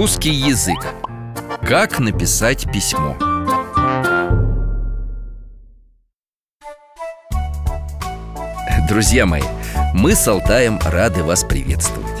[0.00, 0.78] Русский язык.
[1.60, 3.18] Как написать письмо?
[8.88, 9.42] Друзья мои,
[9.92, 12.18] мы с Алтаем рады вас приветствовать.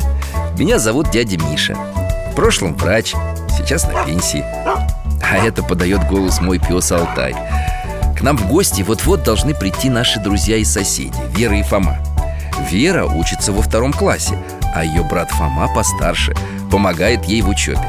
[0.58, 1.74] Меня зовут дядя Миша.
[2.30, 3.14] В прошлом врач,
[3.48, 4.44] сейчас на пенсии.
[4.44, 7.32] А это подает голос мой пес Алтай.
[8.14, 11.96] К нам в гости вот-вот должны прийти наши друзья и соседи, Вера и Фома.
[12.70, 14.38] Вера учится во втором классе,
[14.74, 16.34] а ее брат Фома постарше,
[16.70, 17.82] помогает ей в учебе.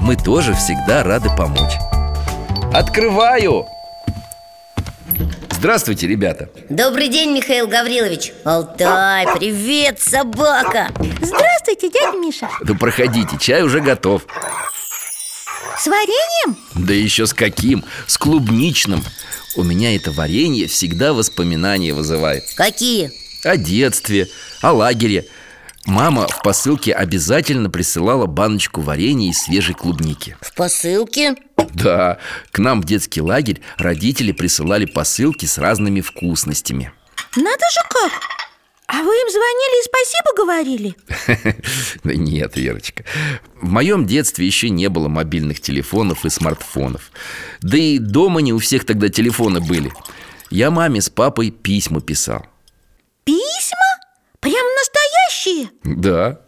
[0.00, 1.74] Мы тоже всегда рады помочь.
[2.72, 3.66] Открываю!
[5.50, 6.48] Здравствуйте, ребята!
[6.68, 10.88] Добрый день, Михаил Гаврилович Алтай, привет, собака
[11.20, 14.22] Здравствуйте, дядя Миша Да проходите, чай уже готов
[15.76, 16.56] С вареньем?
[16.76, 17.84] Да еще с каким?
[18.06, 19.04] С клубничным
[19.56, 23.10] У меня это варенье всегда воспоминания вызывает Какие?
[23.42, 24.28] О детстве,
[24.62, 25.26] о лагере
[25.88, 31.34] Мама в посылке обязательно присылала баночку варенья из свежей клубники В посылке?
[31.72, 32.18] Да,
[32.50, 36.92] к нам в детский лагерь родители присылали посылки с разными вкусностями
[37.36, 38.12] Надо же как!
[38.86, 40.94] А вы им звонили и спасибо говорили?
[42.04, 43.04] Да нет, Верочка
[43.58, 47.10] В моем детстве еще не было мобильных телефонов и смартфонов
[47.62, 49.90] Да и дома не у всех тогда телефоны были
[50.50, 52.44] Я маме с папой письма писал
[53.24, 53.77] Письма?
[55.48, 55.70] Настоящие?
[55.84, 56.40] Да,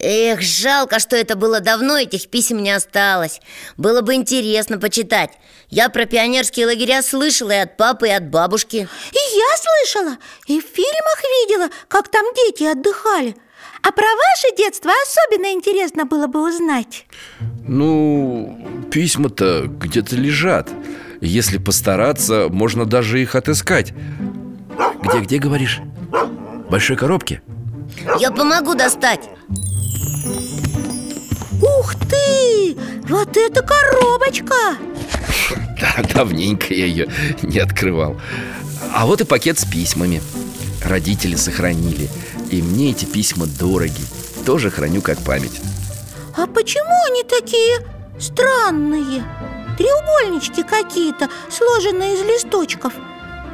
[0.00, 3.40] Эх, жалко, что это было давно, этих писем не осталось.
[3.76, 5.32] Было бы интересно почитать.
[5.70, 8.76] Я про пионерские лагеря слышала и от папы, и от бабушки.
[8.76, 10.16] И я слышала,
[10.46, 13.34] и в фильмах видела, как там дети отдыхали.
[13.82, 17.04] А про ваше детство особенно интересно было бы узнать.
[17.66, 20.68] Ну, письма-то где-то лежат.
[21.20, 23.92] Если постараться, можно даже их отыскать.
[25.02, 25.80] Где, где, говоришь?
[26.12, 27.42] В большой коробке?
[28.18, 29.30] Я помогу достать.
[31.62, 32.76] Ух ты!
[33.08, 34.54] Вот это коробочка!
[35.80, 37.08] Да, давненько я ее
[37.42, 38.16] не открывал.
[38.92, 40.20] А вот и пакет с письмами.
[40.84, 42.08] Родители сохранили
[42.50, 44.02] И мне эти письма дороги.
[44.44, 45.60] Тоже храню как память.
[46.36, 47.78] А почему они такие
[48.18, 49.22] странные?
[49.76, 52.92] Треугольнички какие-то, сложенные из листочков.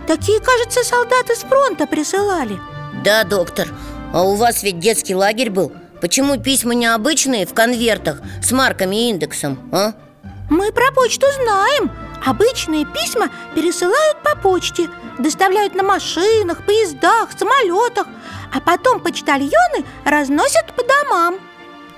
[0.07, 2.59] Такие, кажется, солдаты с фронта присылали.
[3.05, 3.69] Да, доктор,
[4.15, 5.73] а у вас ведь детский лагерь был.
[6.01, 9.93] Почему письма необычные в конвертах с марками и индексом, а?
[10.49, 11.91] Мы про почту знаем.
[12.25, 14.89] Обычные письма пересылают по почте
[15.19, 18.07] Доставляют на машинах, поездах, самолетах
[18.55, 21.35] А потом почтальоны разносят по домам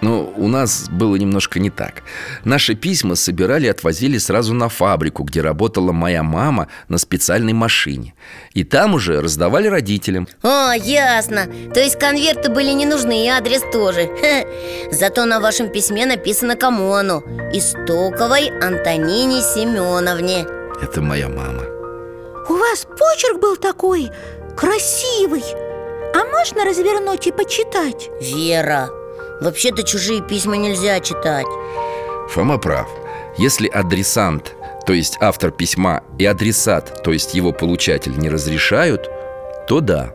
[0.00, 2.02] Но у нас было немножко не так.
[2.44, 8.14] Наши письма собирали и отвозили сразу на фабрику Где работала моя мама на специальной машине.
[8.52, 10.28] И там уже раздавали родителям.
[10.42, 11.46] О, ясно.
[11.72, 14.08] То есть конверты были не нужны и адрес тоже.
[14.20, 14.46] Хе.
[14.90, 17.22] Зато на вашем письме написано кому оно.
[17.52, 20.46] Истоковой Антонине Семеновне.
[20.82, 21.62] Это моя мама.
[22.48, 24.10] У вас почерк был такой
[24.56, 25.44] красивый.
[26.14, 28.08] А можно развернуть и почитать?
[28.20, 28.88] Вера,
[29.40, 31.46] вообще-то чужие письма нельзя читать.
[32.30, 32.88] Фома прав.
[33.38, 34.54] Если адресант,
[34.86, 39.10] то есть автор письма И адресат, то есть его получатель не разрешают
[39.68, 40.12] То да.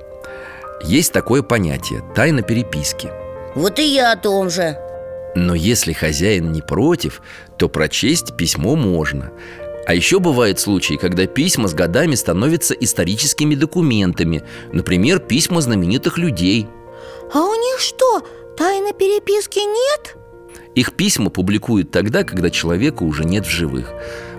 [0.84, 3.12] Есть такое понятие– тайна переписки.
[3.54, 4.78] Вот и я о том же.
[5.36, 7.22] Но если хозяин не против,
[7.58, 9.32] то прочесть письмо можно.
[9.86, 14.44] А еще бывают случаи, когда письма с годами становятся историческими документами.
[14.72, 16.68] Например, письма знаменитых людей.
[17.34, 18.22] А у них что,
[18.58, 20.16] тайны переписки нет?
[20.76, 23.94] Их письма публикуют тогда, когда человека уже нет в живых.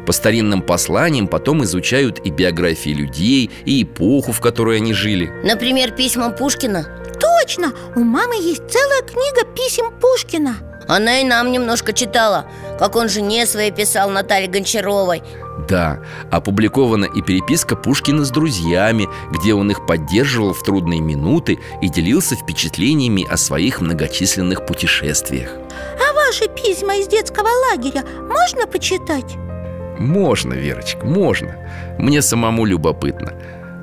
[0.07, 5.33] По старинным посланиям потом изучают и биографии людей, и эпоху, в которой они жили.
[5.45, 6.87] Например, письма Пушкина.
[7.21, 12.45] Точно, у мамы есть целая книга писем Пушкина Она и нам немножко читала
[12.79, 15.23] Как он жене своей писал Наталье Гончаровой.
[15.67, 16.01] Да,
[16.31, 22.37] опубликована и переписка Пушкина с друзьями Где он их поддерживал в трудные минуты И делился
[22.37, 25.51] впечатлениями о своих многочисленных путешествиях.
[25.99, 29.37] А ваши письма из детского лагеря можно почитать?
[29.99, 31.57] Можно, Верочка, можно.
[31.99, 33.33] Мне самому любопытно.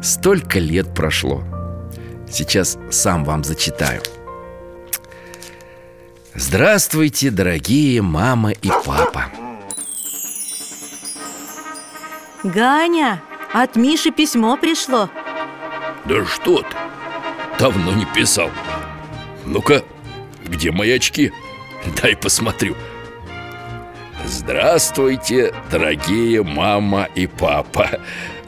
[0.03, 1.43] Столько лет прошло.
[2.29, 4.01] Сейчас сам вам зачитаю
[6.41, 9.25] Здравствуйте, дорогие мама и папа.
[12.43, 13.21] Ганя,
[13.51, 15.09] от Миши письмо пришло.
[16.05, 16.77] Да что ты?
[17.59, 18.49] Давно не писал.
[19.45, 19.83] Ну-ка,
[20.45, 21.33] где мои очки?
[22.01, 22.77] Дай посмотрю.
[24.25, 27.99] Здравствуйте, дорогие мама и папа.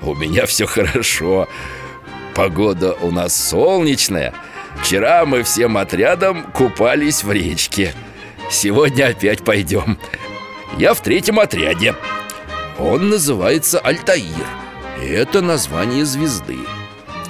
[0.01, 1.49] У меня все хорошо.
[2.35, 4.33] Погода у нас солнечная
[4.77, 7.93] Вчера мы всем отрядом купались в речке.
[8.49, 9.97] Сегодня опять пойдем.
[10.77, 11.95] Я в третьем отряде.
[12.79, 14.45] Он называется Альтаир.
[15.01, 16.57] Это название звезды.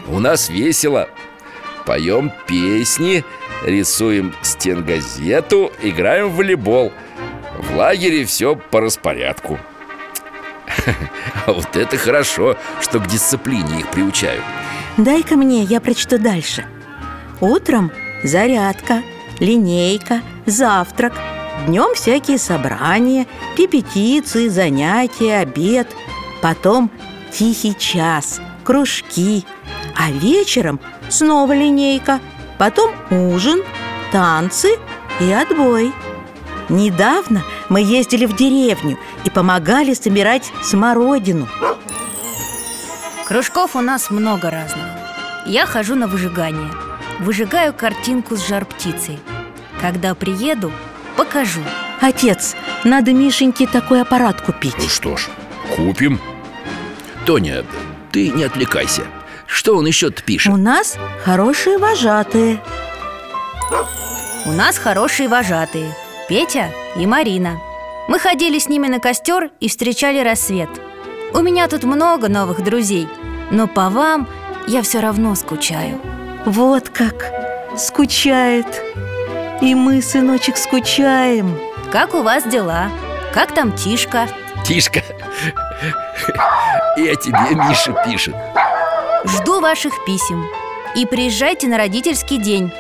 [0.08, 1.10] У нас весело.
[1.86, 3.24] Поем песни,
[3.64, 6.92] рисуем стенгазету, играем в волейбол.
[7.58, 9.60] В лагере все по распорядку.
[11.46, 14.44] А вот это хорошо, что к дисциплине их приучают.
[14.98, 16.66] Дай-ка мне, я прочту дальше
[17.42, 17.92] Утром
[18.24, 19.02] зарядка,
[19.40, 21.14] линейка, завтрак
[21.66, 23.26] Днем всякие собрания,
[23.58, 25.88] репетиции, занятия, обед
[26.42, 26.92] Потом
[27.32, 29.44] тихий час, кружки
[29.98, 30.80] А вечером
[31.10, 32.20] снова линейка
[32.60, 33.64] Потом ужин,
[34.12, 34.78] танцы
[35.20, 35.92] и отбой.
[36.70, 41.48] Недавно мы ездили в деревню и помогали собирать смородину.
[43.28, 44.86] Кружков у нас много разных.
[45.48, 46.70] Я хожу на выжигание
[47.22, 49.20] Выжигаю картинку с жар-птицей
[49.80, 50.72] Когда приеду,
[51.16, 51.62] покажу.
[52.02, 54.74] Отец, надо Мишеньке такой аппарат купить.
[54.80, 55.28] Ну что ж,
[55.76, 56.20] купим.
[57.28, 57.64] Тоня,
[58.12, 59.04] ты не отвлекайся.
[59.46, 60.52] Что он еще-то пишет?
[60.52, 62.60] У нас хорошие вожатые.
[64.48, 65.96] У нас хорошие вожатые
[66.28, 67.60] Петя и Марина.
[68.08, 70.70] Мы ходили с ними на костер и встречали рассвет.
[71.34, 73.08] У меня тут много новых друзей
[73.52, 74.28] Но по вам
[74.68, 76.02] я все равно скучаю
[76.46, 77.32] Вот как
[77.78, 78.66] скучает.
[79.62, 81.60] И мы, сыночек, скучаем.
[81.92, 82.90] Как у вас дела?
[83.34, 84.28] Как там Тишка?
[84.66, 85.04] Тишка.
[86.98, 88.36] И о тебе Миша пишет.
[89.26, 90.46] Жду ваших писем.
[90.96, 92.74] И приезжайте на родительский день.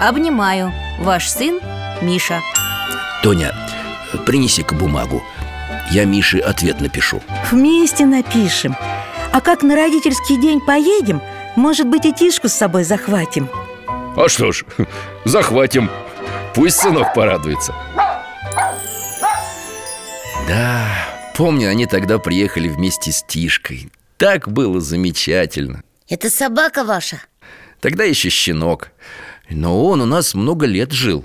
[0.00, 0.72] Обнимаю.
[0.98, 1.60] Ваш сын
[2.02, 2.40] Миша.
[3.22, 3.52] Тоня,
[4.26, 5.22] принеси-ка бумагу.
[5.90, 7.22] Я Мише ответ напишу.
[7.50, 8.76] Вместе напишем.
[9.32, 11.22] А как на родительский день поедем
[11.56, 13.48] Может быть, и Тишку с собой захватим?
[14.16, 14.64] А что ж,
[15.24, 15.90] захватим.
[16.54, 17.74] Пусть сынок порадуется.
[20.46, 20.86] Да,
[21.36, 23.90] помню, они тогда приехали вместе с Тишкой.
[24.18, 25.82] Так было замечательно.
[26.08, 27.20] Это собака ваша?
[27.80, 28.90] Тогда еще щенок.
[29.50, 31.24] Но он у нас много лет жил.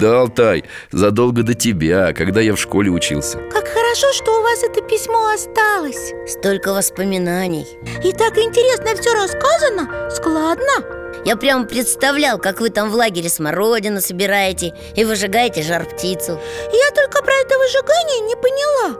[0.00, 3.38] Да, Алтай, задолго до тебя, когда я в школе учился.
[3.52, 3.65] Как
[3.96, 6.12] хорошо, что у вас это письмо осталось.
[6.26, 7.66] Столько воспоминаний.
[8.04, 11.22] И так интересно все рассказано, складно.
[11.24, 16.32] Я прямо представлял, как вы там в лагере смородину собираете И выжигаете жар-птицу
[16.72, 18.98] Я только про это выжигание не поняла.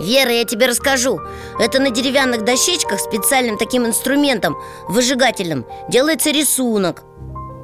[0.00, 1.20] Вера, я тебе расскажу.
[1.60, 4.56] Это на деревянных дощечках специальным таким инструментом
[4.88, 7.02] Выжигательным Делается рисунок.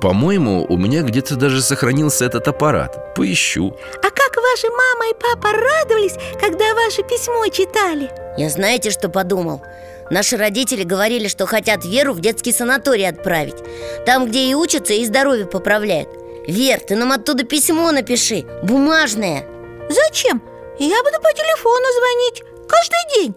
[0.04, 3.14] По-моему, у меня где-то даже сохранился этот аппарат.
[3.14, 3.74] Поищу.
[4.02, 4.10] А
[4.50, 8.10] ваши мама и папа радовались, когда ваше письмо читали?
[8.36, 9.62] Я знаете, что подумал?
[10.10, 13.56] Наши родители говорили, что хотят Веру в детский санаторий отправить.
[14.04, 16.08] Там, где и учатся, и здоровье поправляют.
[16.46, 19.46] Вер, ты нам оттуда письмо напиши, бумажное.
[19.88, 20.42] Зачем?
[20.78, 23.34] Я буду по телефону звонить каждый день.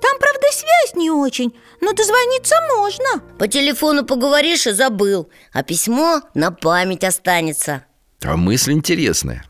[0.00, 3.22] Там, правда, связь не очень, но дозвониться можно.
[3.38, 7.86] По телефону поговоришь и забыл А письмо на память останется.
[8.22, 9.44] А мысль интересная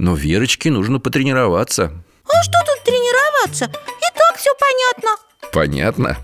[0.00, 1.92] Но Верочке нужно потренироваться.
[2.24, 3.66] А что тут тренироваться?
[3.66, 5.10] И так все понятно.
[5.52, 6.16] Понятно.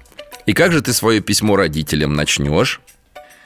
[0.47, 2.80] И как же ты свое письмо родителям начнешь?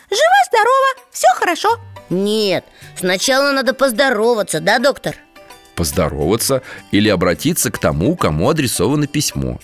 [0.09, 1.81] Жива-здорова, все хорошо.
[2.11, 2.65] Нет,
[2.97, 5.17] сначала надо поздороваться, да, доктор?
[5.75, 9.59] Поздороваться или обратиться к тому, кому адресовано письмо.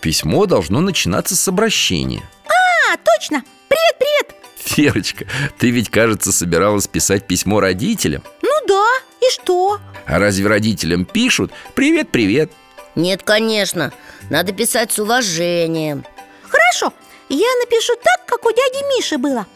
[0.00, 2.28] Письмо должно начинаться с обращения.
[2.44, 4.34] А, точно, привет-привет
[4.76, 5.26] Верочка,
[5.58, 8.24] ты ведь, кажется, собиралась писать письмо родителям.
[8.42, 8.84] Ну да,
[9.20, 9.78] и что?
[10.06, 12.50] А разве родителям пишут «Привет-привет»?
[12.94, 13.92] Нет, конечно,
[14.30, 16.04] надо писать с уважением.
[16.48, 16.92] Хорошо,
[17.28, 19.46] я напишу так, как у дяди Миши было.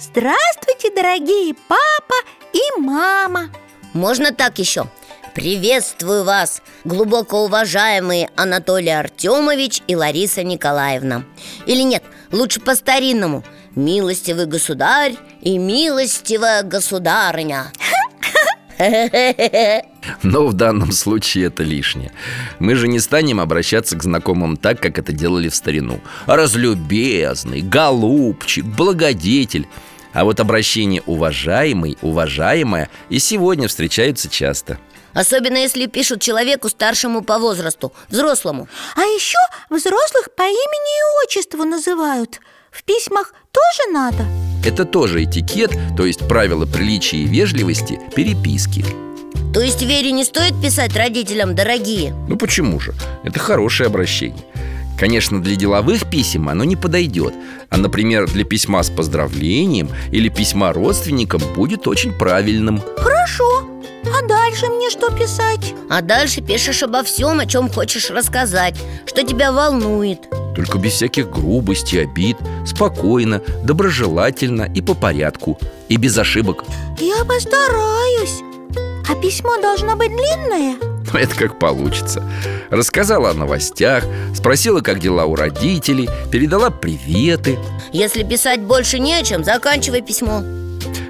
[0.00, 2.14] Здравствуйте, дорогие папа
[2.52, 3.50] и мама
[3.94, 4.86] Можно так еще?
[5.34, 11.24] Приветствую вас, глубоко уважаемые Анатолий Артемович и Лариса Николаевна
[11.66, 13.44] Или нет, лучше по-старинному.
[13.74, 17.72] Милостивый государь и милостивая государыня
[20.22, 22.12] Но в данном случае это лишнее.
[22.58, 26.00] Мы же не станем обращаться к знакомым так, как это делали в старину.
[26.26, 29.66] Разлюбезный, голубчик, благодетель.
[30.12, 34.78] А вот обращение «уважаемый», «уважаемая» и сегодня встречаются часто.
[35.12, 38.68] Особенно если пишут человеку старшему по возрасту, взрослому.
[38.94, 42.40] А еще взрослых по имени и отчеству называют.
[42.70, 44.47] В письмах тоже надо?
[44.64, 48.84] Это тоже этикет, то есть правила приличия и вежливости переписки.
[49.54, 52.14] То есть Вере не стоит писать родителям «дорогие»?
[52.28, 52.94] Ну почему же?
[53.24, 54.44] Это хорошее обращение.
[54.98, 57.32] Конечно, для деловых писем оно не подойдет.
[57.70, 62.82] А, например, для письма с поздравлением или письма родственникам будет очень правильным.
[62.96, 63.68] Хорошо,
[64.04, 65.74] а дальше мне что писать?
[65.88, 68.76] А дальше пишешь обо всем, о чем хочешь рассказать.
[69.06, 70.20] Что тебя волнует
[70.58, 72.36] Только без всяких грубостей, обид
[72.66, 75.56] Спокойно, доброжелательно и по порядку
[75.88, 76.64] И без ошибок.
[76.98, 78.42] Я постараюсь.
[79.08, 80.74] А письмо должно быть длинное?
[81.12, 82.28] Ну, это как получится.
[82.70, 87.56] Рассказала о новостях Спросила, как дела у родителей Передала приветы.
[87.92, 90.42] Если писать больше не о чем, заканчивай письмо.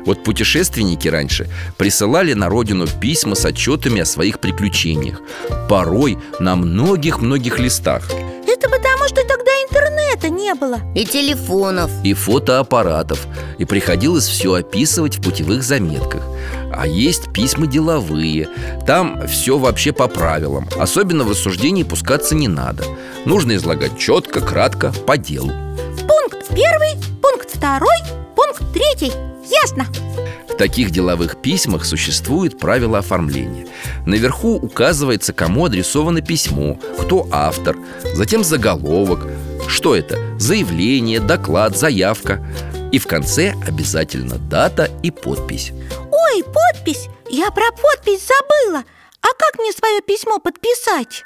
[0.04, 5.22] Вот путешественники раньше присылали на родину письма с отчетами о своих приключениях.
[5.70, 8.10] Порой на многих-многих листах
[8.58, 10.80] Это потому, что тогда интернета не было.
[10.96, 11.92] И телефонов.
[12.02, 13.24] И фотоаппаратов.
[13.56, 16.22] И приходилось все описывать в путевых заметках.
[16.74, 18.48] А есть письма деловые.
[18.84, 20.68] Там все вообще по правилам.
[20.76, 22.82] Особенно в рассуждении пускаться не надо.
[23.24, 25.52] Нужно излагать четко, кратко, по делу.
[26.08, 27.98] Пункт первый, пункт второй,
[28.34, 29.12] пункт третий.
[29.62, 29.86] Ясно?
[30.58, 33.68] В таких деловых письмах существует правило оформления
[34.06, 37.76] Наверху указывается, кому адресовано письмо, кто автор
[38.14, 39.20] Затем заголовок
[39.68, 40.18] Что это?
[40.36, 42.44] Заявление, доклад, заявка
[42.90, 45.70] И в конце обязательно дата и подпись
[46.10, 47.06] Ой, подпись!
[47.30, 48.82] Я про подпись забыла
[49.22, 51.22] А как мне свое письмо подписать?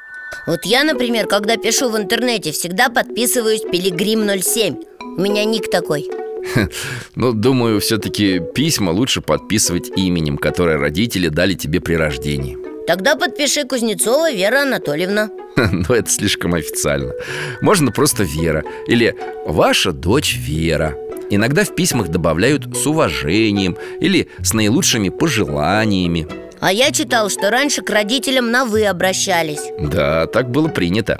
[0.47, 4.85] Вот я, например, когда пишу в интернете Всегда подписываюсь Пилигрим07
[5.17, 6.22] У меня ник такой
[7.15, 12.59] Но думаю, все-таки письма лучше подписывать именем, которое родители дали тебе при рождении.
[12.87, 15.31] Тогда подпиши Кузнецова Вера Анатольевна.
[15.57, 17.13] Но это слишком официально.
[17.61, 19.15] Можно просто Вера Или
[19.47, 20.97] ваша дочь Вера
[21.31, 26.27] Иногда в письмах добавляют с уважением Или с наилучшими пожеланиями
[26.63, 29.61] А я читал, что раньше к родителям на «вы» обращались.
[29.81, 31.19] Да, так было принято.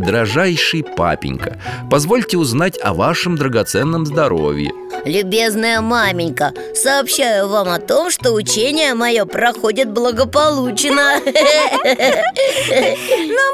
[0.00, 1.58] Дорожайший папенька
[1.90, 4.72] Позвольте узнать о вашем драгоценном здоровье
[5.04, 11.32] Любезная маменька, сообщаю вам о том, что учение мое проходит благополучно Но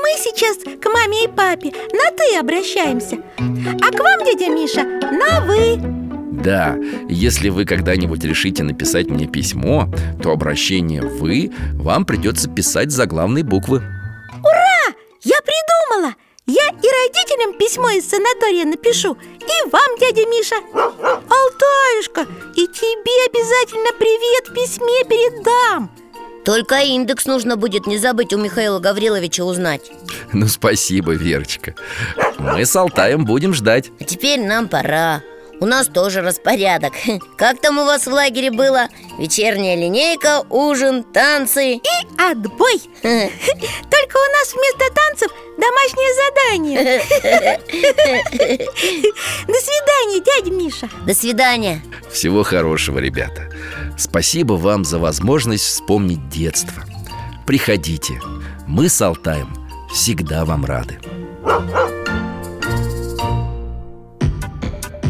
[0.02, 1.73] мы сейчас к маме и папе.
[1.93, 3.19] На «ты» обращаемся.
[3.38, 5.96] А к вам, дядя Миша, на «вы»
[6.43, 6.76] Да,
[7.09, 9.88] если вы когда-нибудь решите написать мне письмо
[10.23, 13.83] То обращение «вы» вам придется писать за главной буквы.
[15.23, 16.14] Я придумала!
[16.47, 20.55] Я и родителям письмо из санатория напишу И вам, дядя Миша.
[20.73, 25.90] Алтаюшка, и тебе обязательно привет в письме передам.
[26.45, 29.90] Только индекс нужно будет не забыть у Михаила Гавриловича узнать.
[30.33, 31.75] Ну, спасибо, Верочка.
[32.38, 33.90] Мы с Алтаем будем ждать.
[33.99, 35.23] А теперь нам пора
[35.61, 36.95] у нас тоже распорядок.
[37.37, 38.89] Как там у вас в лагере было?
[39.19, 41.75] Вечерняя линейка, ужин, танцы.
[41.75, 41.81] И
[42.19, 42.81] отбой.
[43.03, 46.79] Только у нас вместо танцев домашнее задание.
[49.47, 50.89] До свидания, дядя Миша.
[51.07, 51.83] До свидания.
[52.11, 53.49] Всего хорошего, ребята.
[53.99, 56.83] Спасибо вам за возможность вспомнить детство.
[57.47, 58.21] Приходите.
[58.67, 59.55] Мы с Алтаем
[59.93, 60.99] всегда вам рады